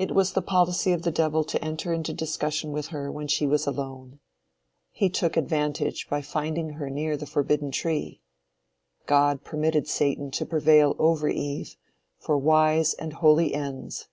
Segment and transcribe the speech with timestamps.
[0.00, 3.46] It was the policy of the devil to enter into discussion with her when she
[3.46, 4.18] was alone.
[4.90, 8.20] He took advantage by finding her near the forbidden tree.
[9.06, 11.76] God permitted Satan to prevail over Eve,
[12.18, 14.08] for wise and holy ends.